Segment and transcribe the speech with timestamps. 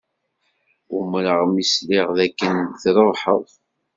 [0.97, 3.47] Umreɣ mi sliɣ dakken trebḥed.